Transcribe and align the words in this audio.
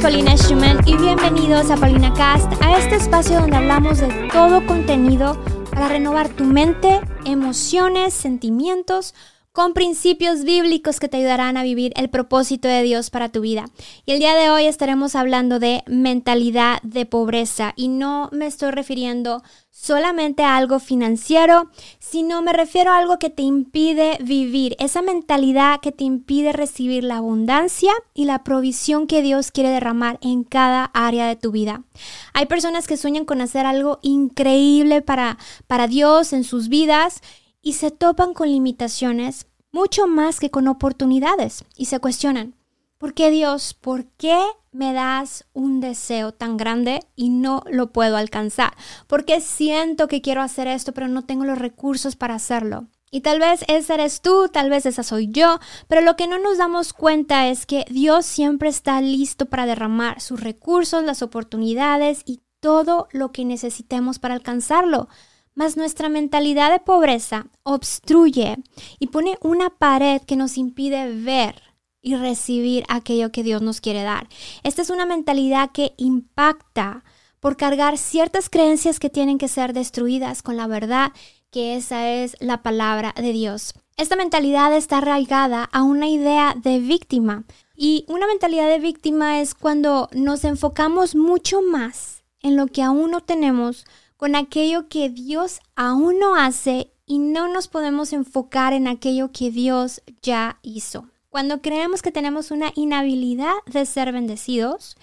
Paulina 0.00 0.36
Schumann 0.36 0.78
y 0.86 0.96
bienvenidos 0.96 1.70
a 1.70 1.76
Paulina 1.76 2.12
Cast, 2.14 2.50
a 2.62 2.78
este 2.78 2.96
espacio 2.96 3.40
donde 3.40 3.56
hablamos 3.56 3.98
de 3.98 4.28
todo 4.32 4.64
contenido 4.66 5.38
para 5.70 5.88
renovar 5.88 6.28
tu 6.28 6.44
mente, 6.44 7.00
emociones, 7.24 8.12
sentimientos, 8.12 9.14
con 9.54 9.72
principios 9.72 10.42
bíblicos 10.42 10.98
que 10.98 11.08
te 11.08 11.18
ayudarán 11.18 11.56
a 11.56 11.62
vivir 11.62 11.92
el 11.94 12.10
propósito 12.10 12.66
de 12.66 12.82
Dios 12.82 13.10
para 13.10 13.28
tu 13.28 13.40
vida. 13.40 13.66
Y 14.04 14.10
el 14.10 14.18
día 14.18 14.34
de 14.34 14.50
hoy 14.50 14.66
estaremos 14.66 15.14
hablando 15.14 15.60
de 15.60 15.84
mentalidad 15.86 16.82
de 16.82 17.06
pobreza 17.06 17.72
y 17.76 17.86
no 17.86 18.28
me 18.32 18.46
estoy 18.46 18.72
refiriendo 18.72 19.44
solamente 19.70 20.42
a 20.42 20.56
algo 20.56 20.80
financiero, 20.80 21.70
sino 22.00 22.42
me 22.42 22.52
refiero 22.52 22.90
a 22.90 22.98
algo 22.98 23.20
que 23.20 23.30
te 23.30 23.42
impide 23.42 24.18
vivir, 24.20 24.74
esa 24.80 25.02
mentalidad 25.02 25.80
que 25.80 25.92
te 25.92 26.02
impide 26.02 26.52
recibir 26.52 27.04
la 27.04 27.18
abundancia 27.18 27.92
y 28.12 28.24
la 28.24 28.42
provisión 28.42 29.06
que 29.06 29.22
Dios 29.22 29.52
quiere 29.52 29.70
derramar 29.70 30.18
en 30.20 30.42
cada 30.42 30.86
área 30.94 31.28
de 31.28 31.36
tu 31.36 31.52
vida. 31.52 31.84
Hay 32.32 32.46
personas 32.46 32.88
que 32.88 32.96
sueñan 32.96 33.24
con 33.24 33.40
hacer 33.40 33.66
algo 33.66 34.00
increíble 34.02 35.00
para, 35.00 35.38
para 35.68 35.86
Dios 35.86 36.32
en 36.32 36.42
sus 36.42 36.68
vidas 36.68 37.20
y 37.64 37.72
se 37.72 37.90
topan 37.90 38.34
con 38.34 38.48
limitaciones 38.48 39.46
mucho 39.72 40.06
más 40.06 40.38
que 40.38 40.50
con 40.50 40.68
oportunidades 40.68 41.64
y 41.76 41.86
se 41.86 41.98
cuestionan, 41.98 42.54
¿por 42.98 43.14
qué 43.14 43.30
Dios, 43.30 43.74
por 43.74 44.04
qué 44.04 44.38
me 44.70 44.92
das 44.92 45.46
un 45.52 45.80
deseo 45.80 46.32
tan 46.32 46.56
grande 46.56 47.00
y 47.16 47.30
no 47.30 47.64
lo 47.68 47.90
puedo 47.90 48.16
alcanzar? 48.16 48.76
¿Por 49.08 49.24
qué 49.24 49.40
siento 49.40 50.06
que 50.06 50.20
quiero 50.20 50.42
hacer 50.42 50.68
esto 50.68 50.92
pero 50.92 51.08
no 51.08 51.24
tengo 51.24 51.44
los 51.44 51.58
recursos 51.58 52.14
para 52.14 52.34
hacerlo? 52.34 52.86
Y 53.10 53.22
tal 53.22 53.40
vez 53.40 53.64
esa 53.68 53.94
eres 53.94 54.20
tú, 54.20 54.48
tal 54.52 54.70
vez 54.70 54.86
esa 54.86 55.02
soy 55.02 55.28
yo, 55.28 55.58
pero 55.88 56.02
lo 56.02 56.16
que 56.16 56.26
no 56.26 56.38
nos 56.38 56.58
damos 56.58 56.92
cuenta 56.92 57.48
es 57.48 57.64
que 57.64 57.84
Dios 57.88 58.26
siempre 58.26 58.68
está 58.68 59.00
listo 59.00 59.46
para 59.46 59.66
derramar 59.66 60.20
sus 60.20 60.40
recursos, 60.40 61.02
las 61.04 61.22
oportunidades 61.22 62.22
y 62.26 62.42
todo 62.60 63.08
lo 63.12 63.32
que 63.32 63.44
necesitemos 63.44 64.18
para 64.18 64.34
alcanzarlo. 64.34 65.08
Mas 65.54 65.76
nuestra 65.76 66.08
mentalidad 66.08 66.72
de 66.72 66.80
pobreza 66.80 67.46
obstruye 67.62 68.56
y 68.98 69.06
pone 69.08 69.38
una 69.40 69.70
pared 69.70 70.20
que 70.22 70.36
nos 70.36 70.58
impide 70.58 71.12
ver 71.12 71.62
y 72.02 72.16
recibir 72.16 72.84
aquello 72.88 73.32
que 73.32 73.42
Dios 73.42 73.62
nos 73.62 73.80
quiere 73.80 74.02
dar. 74.02 74.28
Esta 74.62 74.82
es 74.82 74.90
una 74.90 75.06
mentalidad 75.06 75.70
que 75.72 75.94
impacta 75.96 77.04
por 77.40 77.56
cargar 77.56 77.98
ciertas 77.98 78.48
creencias 78.48 78.98
que 78.98 79.10
tienen 79.10 79.38
que 79.38 79.48
ser 79.48 79.72
destruidas 79.72 80.42
con 80.42 80.56
la 80.56 80.66
verdad 80.66 81.12
que 81.50 81.76
esa 81.76 82.10
es 82.10 82.36
la 82.40 82.62
palabra 82.62 83.14
de 83.16 83.32
Dios. 83.32 83.74
Esta 83.96 84.16
mentalidad 84.16 84.74
está 84.74 84.98
arraigada 84.98 85.68
a 85.72 85.84
una 85.84 86.08
idea 86.08 86.54
de 86.60 86.80
víctima 86.80 87.44
y 87.76 88.04
una 88.08 88.26
mentalidad 88.26 88.68
de 88.68 88.80
víctima 88.80 89.40
es 89.40 89.54
cuando 89.54 90.08
nos 90.12 90.42
enfocamos 90.44 91.14
mucho 91.14 91.62
más 91.62 92.24
en 92.40 92.56
lo 92.56 92.66
que 92.66 92.82
aún 92.82 93.12
no 93.12 93.20
tenemos 93.20 93.84
con 94.24 94.36
aquello 94.36 94.88
que 94.88 95.10
Dios 95.10 95.60
aún 95.76 96.18
no 96.18 96.34
hace 96.34 96.90
y 97.04 97.18
no 97.18 97.46
nos 97.46 97.68
podemos 97.68 98.14
enfocar 98.14 98.72
en 98.72 98.88
aquello 98.88 99.32
que 99.32 99.50
Dios 99.50 100.00
ya 100.22 100.58
hizo. 100.62 101.10
Cuando 101.28 101.60
creemos 101.60 102.00
que 102.00 102.10
tenemos 102.10 102.50
una 102.50 102.72
inhabilidad 102.74 103.52
de 103.66 103.84
ser 103.84 104.12
bendecidos, 104.12 104.96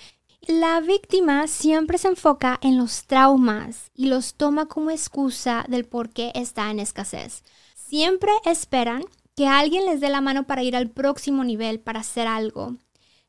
la 0.48 0.80
víctima 0.80 1.46
siempre 1.46 2.00
se 2.00 2.08
enfoca 2.08 2.58
en 2.64 2.80
los 2.80 3.06
traumas 3.06 3.92
y 3.94 4.08
los 4.08 4.34
toma 4.34 4.66
como 4.66 4.90
excusa 4.90 5.66
del 5.70 5.86
por 5.86 6.10
qué 6.10 6.32
está 6.34 6.72
en 6.72 6.80
escasez. 6.80 7.44
Siempre 7.76 8.32
esperan 8.44 9.04
que 9.36 9.46
alguien 9.46 9.86
les 9.86 10.02
dé 10.02 10.10
la 10.10 10.22
mano 10.22 10.48
para 10.48 10.64
ir 10.64 10.76
al 10.76 10.90
próximo 10.90 11.44
nivel, 11.44 11.80
para 11.80 12.00
hacer 12.00 12.26
algo. 12.26 12.78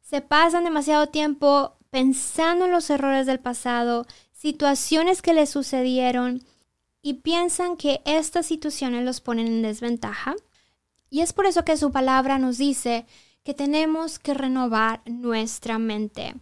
Se 0.00 0.22
pasan 0.22 0.64
demasiado 0.64 1.08
tiempo 1.08 1.76
pensando 1.90 2.64
en 2.64 2.70
los 2.70 2.88
errores 2.88 3.26
del 3.26 3.40
pasado, 3.40 4.06
situaciones 4.42 5.22
que 5.22 5.34
les 5.34 5.50
sucedieron 5.50 6.42
y 7.00 7.14
piensan 7.14 7.76
que 7.76 8.02
estas 8.04 8.44
situaciones 8.44 9.04
los 9.04 9.20
ponen 9.20 9.46
en 9.46 9.62
desventaja. 9.62 10.34
Y 11.10 11.20
es 11.20 11.32
por 11.32 11.46
eso 11.46 11.64
que 11.64 11.76
su 11.76 11.92
palabra 11.92 12.38
nos 12.38 12.58
dice 12.58 13.06
que 13.44 13.54
tenemos 13.54 14.18
que 14.18 14.34
renovar 14.34 15.00
nuestra 15.06 15.78
mente. 15.78 16.34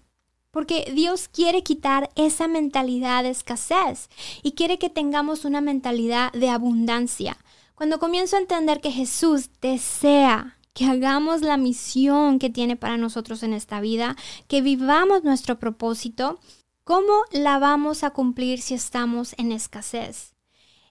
Porque 0.50 0.90
Dios 0.94 1.28
quiere 1.28 1.62
quitar 1.62 2.08
esa 2.14 2.48
mentalidad 2.48 3.22
de 3.22 3.30
escasez 3.30 4.08
y 4.42 4.52
quiere 4.52 4.78
que 4.78 4.88
tengamos 4.88 5.44
una 5.44 5.60
mentalidad 5.60 6.32
de 6.32 6.48
abundancia. 6.48 7.36
Cuando 7.74 7.98
comienzo 7.98 8.36
a 8.36 8.40
entender 8.40 8.80
que 8.80 8.92
Jesús 8.92 9.50
desea 9.60 10.56
que 10.72 10.86
hagamos 10.86 11.42
la 11.42 11.58
misión 11.58 12.38
que 12.38 12.48
tiene 12.48 12.76
para 12.76 12.96
nosotros 12.96 13.42
en 13.42 13.52
esta 13.52 13.78
vida, 13.82 14.16
que 14.48 14.62
vivamos 14.62 15.22
nuestro 15.22 15.58
propósito, 15.58 16.40
¿Cómo 16.84 17.22
la 17.30 17.58
vamos 17.58 18.02
a 18.02 18.10
cumplir 18.10 18.60
si 18.60 18.74
estamos 18.74 19.34
en 19.38 19.52
escasez? 19.52 20.34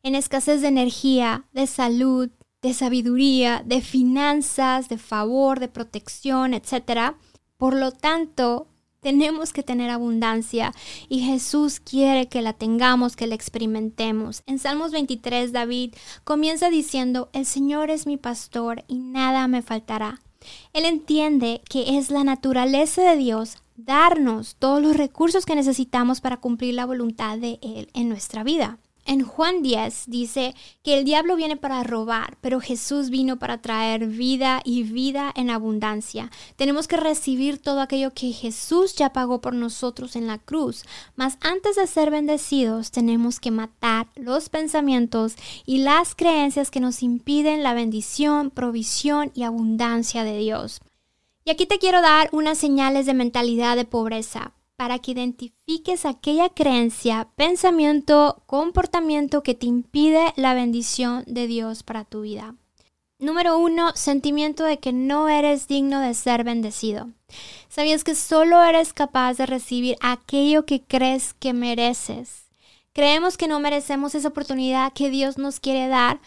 En 0.03 0.15
escasez 0.15 0.61
de 0.61 0.67
energía, 0.67 1.45
de 1.51 1.67
salud, 1.67 2.29
de 2.61 2.73
sabiduría, 2.73 3.63
de 3.65 3.81
finanzas, 3.81 4.87
de 4.87 4.97
favor, 4.97 5.59
de 5.59 5.67
protección, 5.67 6.53
etc. 6.53 7.15
Por 7.57 7.75
lo 7.75 7.91
tanto, 7.91 8.67
tenemos 9.01 9.51
que 9.51 9.63
tener 9.63 9.89
abundancia 9.89 10.73
y 11.07 11.21
Jesús 11.21 11.79
quiere 11.79 12.27
que 12.27 12.41
la 12.41 12.53
tengamos, 12.53 13.15
que 13.15 13.27
la 13.27 13.35
experimentemos. 13.35 14.43
En 14.45 14.59
Salmos 14.59 14.91
23, 14.91 15.51
David 15.51 15.95
comienza 16.23 16.69
diciendo, 16.69 17.29
el 17.33 17.45
Señor 17.45 17.89
es 17.89 18.05
mi 18.05 18.17
pastor 18.17 18.83
y 18.87 18.99
nada 18.99 19.47
me 19.47 19.61
faltará. 19.61 20.21
Él 20.71 20.85
entiende 20.85 21.61
que 21.69 21.97
es 21.97 22.11
la 22.11 22.23
naturaleza 22.23 23.01
de 23.01 23.17
Dios 23.17 23.57
darnos 23.85 24.55
todos 24.55 24.81
los 24.81 24.95
recursos 24.95 25.45
que 25.45 25.55
necesitamos 25.55 26.21
para 26.21 26.37
cumplir 26.37 26.75
la 26.75 26.85
voluntad 26.85 27.37
de 27.37 27.59
Él 27.61 27.89
en 27.93 28.09
nuestra 28.09 28.43
vida. 28.43 28.79
En 29.05 29.23
Juan 29.23 29.63
10 29.63 30.03
dice 30.05 30.53
que 30.83 30.95
el 30.95 31.03
diablo 31.03 31.35
viene 31.35 31.57
para 31.57 31.83
robar, 31.83 32.37
pero 32.41 32.59
Jesús 32.59 33.09
vino 33.09 33.39
para 33.39 33.59
traer 33.59 34.05
vida 34.05 34.61
y 34.63 34.83
vida 34.83 35.33
en 35.35 35.49
abundancia. 35.49 36.29
Tenemos 36.57 36.87
que 36.87 36.97
recibir 36.97 37.57
todo 37.57 37.81
aquello 37.81 38.13
que 38.13 38.31
Jesús 38.31 38.93
ya 38.93 39.11
pagó 39.11 39.41
por 39.41 39.55
nosotros 39.55 40.15
en 40.15 40.27
la 40.27 40.37
cruz. 40.37 40.83
Mas 41.15 41.39
antes 41.41 41.75
de 41.75 41.87
ser 41.87 42.11
bendecidos, 42.11 42.91
tenemos 42.91 43.39
que 43.39 43.49
matar 43.49 44.05
los 44.15 44.49
pensamientos 44.49 45.37
y 45.65 45.79
las 45.79 46.13
creencias 46.13 46.69
que 46.69 46.79
nos 46.79 47.01
impiden 47.01 47.63
la 47.63 47.73
bendición, 47.73 48.51
provisión 48.51 49.31
y 49.33 49.41
abundancia 49.41 50.23
de 50.23 50.37
Dios. 50.37 50.81
Y 51.49 51.51
aquí 51.51 51.65
te 51.65 51.79
quiero 51.79 52.03
dar 52.03 52.29
unas 52.31 52.59
señales 52.59 53.07
de 53.07 53.15
mentalidad 53.15 53.75
de 53.75 53.83
pobreza 53.83 54.53
para 54.75 54.99
que 54.99 55.13
identifiques 55.13 56.05
aquella 56.05 56.49
creencia, 56.49 57.27
pensamiento, 57.35 58.43
comportamiento 58.45 59.41
que 59.41 59.55
te 59.55 59.65
impide 59.65 60.31
la 60.35 60.53
bendición 60.53 61.23
de 61.25 61.47
Dios 61.47 61.81
para 61.81 62.05
tu 62.05 62.21
vida. 62.21 62.53
Número 63.17 63.57
uno, 63.57 63.93
sentimiento 63.95 64.63
de 64.63 64.77
que 64.77 64.93
no 64.93 65.27
eres 65.27 65.67
digno 65.67 66.01
de 66.01 66.13
ser 66.13 66.43
bendecido. 66.43 67.09
¿Sabías 67.67 68.03
que 68.03 68.13
solo 68.13 68.63
eres 68.63 68.93
capaz 68.93 69.33
de 69.37 69.47
recibir 69.47 69.97
aquello 70.01 70.67
que 70.67 70.83
crees 70.83 71.33
que 71.33 71.53
mereces? 71.53 72.43
Creemos 72.93 73.37
que 73.37 73.47
no 73.47 73.59
merecemos 73.59 74.13
esa 74.13 74.27
oportunidad 74.27 74.93
que 74.93 75.09
Dios 75.09 75.39
nos 75.39 75.59
quiere 75.59 75.87
dar 75.87 76.21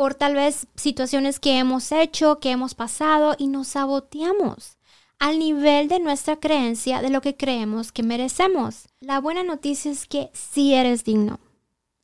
por 0.00 0.14
tal 0.14 0.34
vez 0.34 0.66
situaciones 0.76 1.38
que 1.38 1.58
hemos 1.58 1.92
hecho, 1.92 2.38
que 2.40 2.50
hemos 2.50 2.72
pasado 2.72 3.36
y 3.36 3.48
nos 3.48 3.68
saboteamos 3.68 4.78
al 5.18 5.38
nivel 5.38 5.88
de 5.88 6.00
nuestra 6.00 6.36
creencia 6.36 7.02
de 7.02 7.10
lo 7.10 7.20
que 7.20 7.36
creemos 7.36 7.92
que 7.92 8.02
merecemos. 8.02 8.88
La 9.00 9.20
buena 9.20 9.42
noticia 9.42 9.90
es 9.90 10.06
que 10.06 10.30
sí 10.32 10.72
eres 10.72 11.04
digno, 11.04 11.38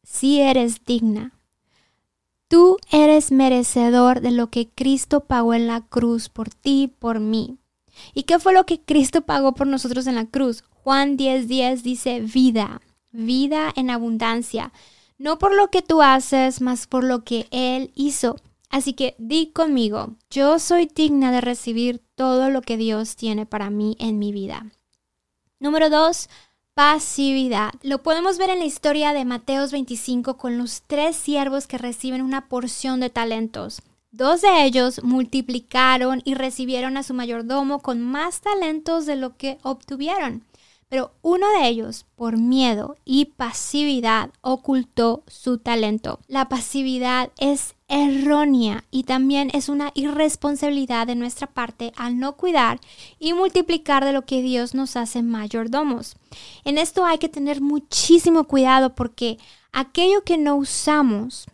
sí 0.03 0.43
eres 0.43 0.84
digna. 0.84 1.33
Tú 2.49 2.77
eres 2.91 3.33
merecedor 3.33 4.21
de 4.21 4.31
lo 4.31 4.51
que 4.51 4.69
Cristo 4.69 5.21
pagó 5.21 5.54
en 5.54 5.66
la 5.66 5.81
cruz 5.81 6.28
por 6.28 6.51
ti, 6.51 6.93
por 6.98 7.19
mí. 7.19 7.57
¿Y 8.13 8.25
qué 8.25 8.39
fue 8.39 8.53
lo 8.53 8.66
que 8.66 8.78
Cristo 8.78 9.22
pagó 9.22 9.54
por 9.54 9.69
nosotros 9.69 10.07
en 10.07 10.16
la 10.16 10.27
cruz? 10.27 10.65
Juan 10.69 11.16
10:10 11.16 11.47
10 11.47 11.83
dice 11.83 12.21
vida, 12.21 12.83
vida 13.10 13.72
en 13.75 13.89
abundancia 13.89 14.71
no 15.18 15.39
por 15.39 15.54
lo 15.54 15.71
que 15.71 15.83
tú 15.83 16.03
haces, 16.03 16.60
mas 16.60 16.86
por 16.86 17.04
lo 17.04 17.24
que 17.24 17.47
Él 17.51 17.91
hizo. 17.95 18.36
Así 18.71 18.92
que 18.92 19.15
di 19.18 19.53
conmigo, 19.53 20.16
yo 20.30 20.59
soy 20.59 20.91
digna 20.92 21.33
de 21.33 21.41
recibir 21.41 22.03
todo 22.15 22.51
lo 22.51 22.63
que 22.63 22.77
Dios 22.77 23.16
tiene 23.16 23.47
para 23.47 23.71
mí 23.71 23.97
en 23.98 24.18
mi 24.18 24.33
vida. 24.33 24.66
Número 25.59 25.89
dos, 25.89 26.28
pasividad. 26.74 27.72
Lo 27.83 28.03
podemos 28.03 28.36
ver 28.36 28.51
en 28.51 28.59
la 28.59 28.66
historia 28.66 29.15
de 29.15 29.24
Mateos 29.24 29.72
25 29.72 30.36
con 30.36 30.59
los 30.59 30.83
tres 30.86 31.16
siervos 31.16 31.66
que 31.66 31.78
reciben 31.78 32.21
una 32.21 32.48
porción 32.48 33.01
de 33.01 33.09
talentos. 33.09 33.80
Dos 34.10 34.42
de 34.42 34.65
ellos 34.65 35.03
multiplicaron 35.03 36.22
y 36.24 36.34
recibieron 36.34 36.97
a 36.97 37.03
su 37.03 37.15
mayordomo 37.15 37.80
con 37.80 38.03
más 38.03 38.41
talentos 38.41 39.07
de 39.07 39.16
lo 39.16 39.36
que 39.36 39.59
obtuvieron. 39.62 40.45
Pero 40.88 41.12
uno 41.22 41.47
de 41.59 41.66
ellos, 41.66 42.06
por 42.15 42.36
miedo 42.36 42.97
y 43.04 43.27
pasividad, 43.27 44.30
ocultó 44.41 45.24
su 45.27 45.59
talento. 45.59 46.21
La 46.28 46.48
pasividad 46.48 47.30
es 47.38 47.74
errónea 47.88 48.84
y 48.91 49.04
también 49.04 49.50
es 49.53 49.68
una 49.68 49.91
irresponsabilidad 49.94 51.06
de 51.06 51.16
nuestra 51.16 51.48
parte 51.48 51.92
al 51.97 52.18
no 52.18 52.36
cuidar 52.36 52.80
y 53.18 53.33
multiplicar 53.33 54.04
de 54.04 54.12
lo 54.12 54.22
que 54.22 54.42
Dios 54.42 54.74
nos 54.74 54.97
hace 54.97 55.22
mayordomos. 55.22 56.16
En 56.65 56.78
esto 56.78 57.04
hay 57.04 57.18
que 57.18 57.28
tener 57.28 57.60
muchísimo 57.60 58.44
cuidado 58.44 58.94
porque 58.94 59.38
aquello 59.72 60.22
que 60.22 60.38
no 60.38 60.56
usamos, 60.56 61.47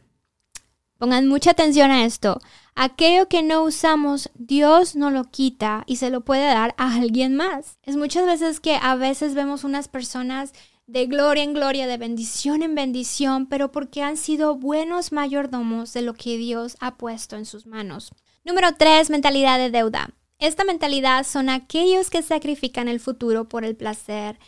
pongan 0.99 1.27
mucha 1.27 1.53
atención 1.53 1.91
a 1.91 2.05
esto, 2.05 2.39
aquello 2.75 3.29
que 3.29 3.43
no 3.43 3.63
usamos, 3.63 4.31
Dios 4.35 4.97
no 4.97 5.11
lo 5.11 5.25
quita 5.25 5.85
y 5.87 5.97
se 5.97 6.11
lo 6.11 6.23
puede 6.23 6.47
dar 6.47 6.75
a 6.79 6.95
alguien 6.95 7.35
más. 7.37 7.79
Es 7.83 7.97
muchas 7.97 8.27
veces 8.27 8.61
que 8.61 8.79
a 8.81 8.95
veces 8.97 9.35
vemos 9.35 9.65
unas 9.65 9.89
personas 9.89 10.53
de 10.87 11.07
gloria 11.07 11.45
en 11.45 11.55
gloria, 11.55 11.87
de 11.87 11.97
bendición 11.97 12.63
en 12.63 12.75
bendición, 12.75 13.47
pero 13.47 13.73
porque 13.73 14.03
han 14.03 14.17
sido 14.17 14.57
buenos 14.57 15.13
mayordomos 15.13 15.93
de 15.93 16.03
lo 16.03 16.15
que 16.15 16.37
Dios 16.37 16.77
ha 16.81 16.97
puesto 16.97 17.37
en 17.37 17.47
sus 17.47 17.67
manos. 17.67 18.13
Número 18.45 18.75
3. 18.77 19.11
Mentalidad 19.11 19.59
de 19.59 19.71
deuda. 19.71 20.11
Esta 20.39 20.65
mentalidad 20.65 21.25
son 21.25 21.49
aquellos 21.49 22.11
que 22.11 22.21
sacrifican 22.21 22.89
el 22.89 22.99
futuro 22.99 23.49
por 23.49 23.65
el 23.65 23.77
placer 23.77 24.39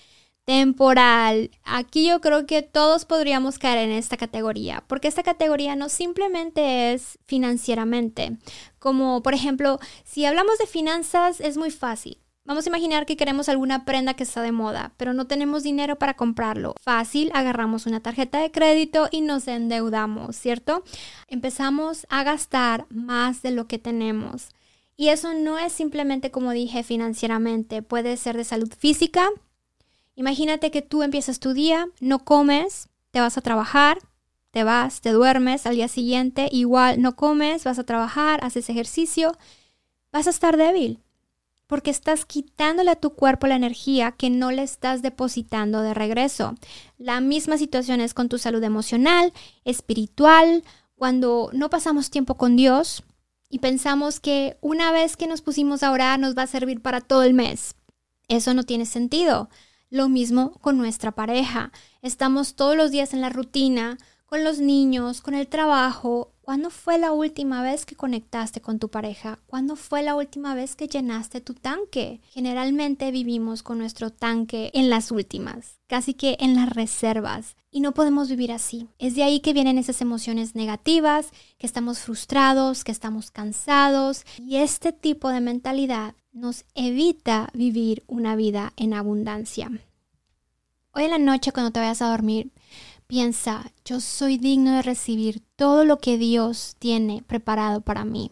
temporal. 0.44 1.50
Aquí 1.64 2.06
yo 2.06 2.20
creo 2.20 2.46
que 2.46 2.62
todos 2.62 3.04
podríamos 3.04 3.58
caer 3.58 3.78
en 3.78 3.92
esta 3.92 4.16
categoría, 4.16 4.84
porque 4.86 5.08
esta 5.08 5.22
categoría 5.22 5.76
no 5.76 5.88
simplemente 5.88 6.92
es 6.92 7.18
financieramente, 7.26 8.36
como 8.78 9.22
por 9.22 9.34
ejemplo, 9.34 9.78
si 10.04 10.24
hablamos 10.24 10.58
de 10.58 10.66
finanzas 10.66 11.40
es 11.40 11.56
muy 11.56 11.70
fácil. 11.70 12.18
Vamos 12.46 12.66
a 12.66 12.68
imaginar 12.68 13.06
que 13.06 13.16
queremos 13.16 13.48
alguna 13.48 13.86
prenda 13.86 14.12
que 14.12 14.22
está 14.22 14.42
de 14.42 14.52
moda, 14.52 14.92
pero 14.98 15.14
no 15.14 15.26
tenemos 15.26 15.62
dinero 15.62 15.96
para 15.96 16.12
comprarlo. 16.12 16.74
Fácil, 16.78 17.30
agarramos 17.32 17.86
una 17.86 18.00
tarjeta 18.00 18.38
de 18.38 18.50
crédito 18.50 19.08
y 19.10 19.22
nos 19.22 19.48
endeudamos, 19.48 20.36
¿cierto? 20.36 20.84
Empezamos 21.26 22.06
a 22.10 22.22
gastar 22.22 22.84
más 22.90 23.40
de 23.40 23.50
lo 23.50 23.66
que 23.66 23.78
tenemos. 23.78 24.50
Y 24.94 25.08
eso 25.08 25.32
no 25.32 25.58
es 25.58 25.72
simplemente, 25.72 26.30
como 26.30 26.52
dije, 26.52 26.82
financieramente, 26.82 27.80
puede 27.80 28.18
ser 28.18 28.36
de 28.36 28.44
salud 28.44 28.70
física. 28.78 29.30
Imagínate 30.14 30.70
que 30.70 30.82
tú 30.82 31.02
empiezas 31.02 31.40
tu 31.40 31.52
día, 31.52 31.86
no 32.00 32.24
comes, 32.24 32.88
te 33.10 33.20
vas 33.20 33.36
a 33.36 33.42
trabajar, 33.42 33.98
te 34.50 34.64
vas, 34.64 35.00
te 35.00 35.10
duermes, 35.10 35.66
al 35.66 35.74
día 35.74 35.88
siguiente 35.88 36.48
igual 36.52 37.02
no 37.02 37.16
comes, 37.16 37.64
vas 37.64 37.78
a 37.78 37.84
trabajar, 37.84 38.44
haces 38.44 38.70
ejercicio, 38.70 39.36
vas 40.12 40.26
a 40.26 40.30
estar 40.30 40.56
débil 40.56 41.00
porque 41.66 41.90
estás 41.90 42.24
quitándole 42.24 42.90
a 42.90 42.96
tu 42.96 43.14
cuerpo 43.14 43.46
la 43.46 43.56
energía 43.56 44.12
que 44.12 44.30
no 44.30 44.50
le 44.50 44.62
estás 44.62 45.02
depositando 45.02 45.80
de 45.80 45.94
regreso. 45.94 46.54
La 46.98 47.20
misma 47.20 47.58
situación 47.58 48.00
es 48.00 48.14
con 48.14 48.28
tu 48.28 48.38
salud 48.38 48.62
emocional, 48.62 49.32
espiritual, 49.64 50.62
cuando 50.94 51.50
no 51.52 51.70
pasamos 51.70 52.10
tiempo 52.10 52.36
con 52.36 52.56
Dios 52.56 53.02
y 53.48 53.58
pensamos 53.58 54.20
que 54.20 54.56
una 54.60 54.92
vez 54.92 55.16
que 55.16 55.26
nos 55.26 55.42
pusimos 55.42 55.82
a 55.82 55.90
orar 55.90 56.18
nos 56.18 56.36
va 56.36 56.42
a 56.42 56.46
servir 56.46 56.80
para 56.80 57.00
todo 57.00 57.22
el 57.22 57.34
mes. 57.34 57.74
Eso 58.28 58.54
no 58.54 58.64
tiene 58.64 58.86
sentido. 58.86 59.48
Lo 59.94 60.08
mismo 60.08 60.50
con 60.60 60.76
nuestra 60.76 61.12
pareja. 61.12 61.70
Estamos 62.02 62.56
todos 62.56 62.76
los 62.76 62.90
días 62.90 63.14
en 63.14 63.20
la 63.20 63.28
rutina, 63.28 63.96
con 64.26 64.42
los 64.42 64.58
niños, 64.58 65.20
con 65.20 65.34
el 65.34 65.46
trabajo, 65.46 66.33
¿Cuándo 66.44 66.68
fue 66.68 66.98
la 66.98 67.12
última 67.12 67.62
vez 67.62 67.86
que 67.86 67.96
conectaste 67.96 68.60
con 68.60 68.78
tu 68.78 68.90
pareja? 68.90 69.38
¿Cuándo 69.46 69.76
fue 69.76 70.02
la 70.02 70.14
última 70.14 70.54
vez 70.54 70.76
que 70.76 70.88
llenaste 70.88 71.40
tu 71.40 71.54
tanque? 71.54 72.20
Generalmente 72.32 73.10
vivimos 73.10 73.62
con 73.62 73.78
nuestro 73.78 74.10
tanque 74.10 74.70
en 74.74 74.90
las 74.90 75.10
últimas, 75.10 75.78
casi 75.86 76.12
que 76.12 76.36
en 76.40 76.54
las 76.54 76.68
reservas. 76.68 77.56
Y 77.70 77.80
no 77.80 77.94
podemos 77.94 78.28
vivir 78.28 78.52
así. 78.52 78.88
Es 78.98 79.14
de 79.14 79.22
ahí 79.22 79.40
que 79.40 79.54
vienen 79.54 79.78
esas 79.78 80.02
emociones 80.02 80.54
negativas, 80.54 81.30
que 81.56 81.66
estamos 81.66 82.00
frustrados, 82.00 82.84
que 82.84 82.92
estamos 82.92 83.30
cansados. 83.30 84.26
Y 84.38 84.56
este 84.56 84.92
tipo 84.92 85.30
de 85.30 85.40
mentalidad 85.40 86.14
nos 86.30 86.66
evita 86.74 87.48
vivir 87.54 88.04
una 88.06 88.36
vida 88.36 88.74
en 88.76 88.92
abundancia. 88.92 89.70
Hoy 90.92 91.04
en 91.04 91.10
la 91.10 91.18
noche 91.18 91.52
cuando 91.52 91.72
te 91.72 91.80
vayas 91.80 92.02
a 92.02 92.10
dormir, 92.10 92.52
Piensa, 93.06 93.70
yo 93.84 94.00
soy 94.00 94.38
digno 94.38 94.72
de 94.72 94.82
recibir 94.82 95.42
todo 95.56 95.84
lo 95.84 95.98
que 95.98 96.16
Dios 96.16 96.76
tiene 96.78 97.22
preparado 97.26 97.82
para 97.82 98.04
mí. 98.04 98.30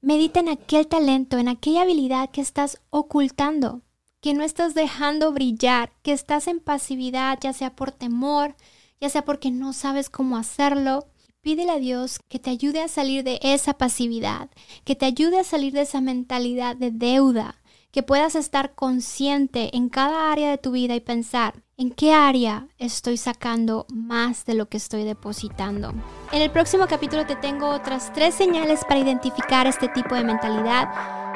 Medita 0.00 0.40
en 0.40 0.48
aquel 0.48 0.86
talento, 0.86 1.36
en 1.36 1.48
aquella 1.48 1.82
habilidad 1.82 2.30
que 2.30 2.40
estás 2.40 2.80
ocultando, 2.88 3.82
que 4.20 4.32
no 4.32 4.44
estás 4.44 4.74
dejando 4.74 5.32
brillar, 5.32 5.92
que 6.02 6.12
estás 6.12 6.46
en 6.48 6.60
pasividad, 6.60 7.38
ya 7.40 7.52
sea 7.52 7.76
por 7.76 7.92
temor, 7.92 8.56
ya 8.98 9.10
sea 9.10 9.24
porque 9.24 9.50
no 9.50 9.74
sabes 9.74 10.08
cómo 10.08 10.38
hacerlo. 10.38 11.06
Pídele 11.42 11.72
a 11.72 11.78
Dios 11.78 12.18
que 12.28 12.38
te 12.38 12.50
ayude 12.50 12.80
a 12.80 12.88
salir 12.88 13.24
de 13.24 13.38
esa 13.42 13.74
pasividad, 13.74 14.48
que 14.84 14.96
te 14.96 15.04
ayude 15.04 15.38
a 15.38 15.44
salir 15.44 15.72
de 15.74 15.82
esa 15.82 16.00
mentalidad 16.00 16.76
de 16.76 16.90
deuda, 16.90 17.60
que 17.90 18.02
puedas 18.02 18.34
estar 18.34 18.74
consciente 18.74 19.76
en 19.76 19.88
cada 19.88 20.30
área 20.30 20.50
de 20.50 20.58
tu 20.58 20.72
vida 20.72 20.94
y 20.94 21.00
pensar, 21.00 21.62
¿en 21.76 21.90
qué 21.90 22.12
área 22.12 22.68
estoy 22.78 23.16
sacando 23.16 23.86
más 23.92 24.44
de 24.44 24.54
lo 24.54 24.68
que 24.68 24.76
estoy 24.76 25.04
depositando? 25.04 25.92
En 26.32 26.42
el 26.42 26.50
próximo 26.50 26.86
capítulo 26.86 27.24
te 27.26 27.36
tengo 27.36 27.68
otras 27.70 28.12
tres 28.12 28.34
señales 28.34 28.84
para 28.84 29.00
identificar 29.00 29.66
este 29.66 29.88
tipo 29.88 30.14
de 30.14 30.24
mentalidad 30.24 30.90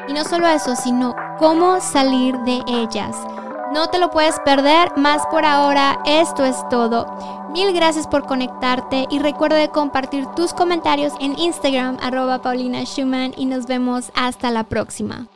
y 0.07 0.13
no 0.13 0.23
solo 0.23 0.47
eso, 0.47 0.75
sino 0.75 1.15
cómo 1.39 1.81
salir 1.81 2.37
de 2.39 2.61
ellas. 2.67 3.15
No 3.73 3.87
te 3.87 3.97
lo 3.97 4.11
puedes 4.11 4.39
perder, 4.41 4.95
más 4.97 5.25
por 5.31 5.45
ahora, 5.45 5.99
esto 6.05 6.45
es 6.45 6.55
todo. 6.69 7.07
Mil 7.51 7.73
gracias 7.73 8.05
por 8.05 8.27
conectarte 8.27 9.07
y 9.09 9.17
recuerda 9.17 9.57
de 9.57 9.69
compartir 9.69 10.27
tus 10.35 10.53
comentarios 10.53 11.13
en 11.19 11.37
Instagram 11.39 11.97
arroba 12.01 12.41
Paulina 12.41 12.83
Schumann 12.83 13.33
y 13.35 13.45
nos 13.45 13.65
vemos 13.65 14.11
hasta 14.15 14.51
la 14.51 14.65
próxima. 14.65 15.27